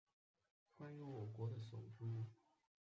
[0.79, 2.25] 關於我國的首都